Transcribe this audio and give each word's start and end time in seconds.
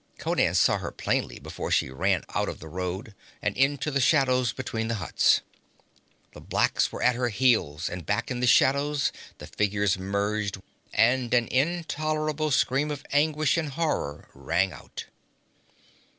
Conan 0.17 0.55
saw 0.55 0.79
her 0.79 0.89
plainly 0.89 1.37
before 1.37 1.69
she 1.69 1.91
ran 1.91 2.25
out 2.33 2.49
of 2.49 2.59
the 2.59 2.67
road 2.67 3.13
and 3.39 3.55
into 3.55 3.91
the 3.91 4.01
shadows 4.01 4.51
between 4.51 4.87
the 4.87 4.95
huts. 4.95 5.41
The 6.33 6.41
blacks 6.41 6.91
were 6.91 7.03
at 7.03 7.13
her 7.13 7.29
heels, 7.29 7.87
and 7.87 8.03
back 8.03 8.31
in 8.31 8.39
the 8.39 8.47
shadows 8.47 9.11
the 9.37 9.45
figures 9.45 9.99
merged 9.99 10.59
and 10.91 11.31
an 11.35 11.47
intolerable 11.49 12.49
scream 12.49 12.89
of 12.89 13.05
anguish 13.11 13.57
and 13.57 13.69
horror 13.69 14.27
rang 14.33 14.71
out. 14.73 15.05